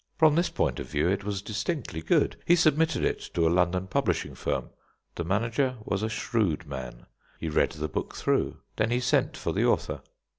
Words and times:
From 0.17 0.33
this 0.33 0.49
point 0.49 0.79
of 0.79 0.89
view 0.89 1.07
it 1.09 1.23
was 1.23 1.43
distinctly 1.43 2.01
good. 2.01 2.35
He 2.47 2.55
submitted 2.55 3.03
it 3.05 3.19
to 3.35 3.47
a 3.47 3.53
London 3.53 3.85
publishing 3.85 4.33
firm. 4.33 4.71
The 5.13 5.23
manager 5.23 5.77
was 5.85 6.01
a 6.01 6.09
shrewd 6.09 6.65
man. 6.65 7.05
He 7.39 7.49
read 7.49 7.73
the 7.73 7.87
book 7.87 8.15
through. 8.15 8.57
Then 8.77 8.89
he 8.89 8.99
sent 8.99 9.37
for 9.37 9.53
the 9.53 9.63
author. 9.65 10.01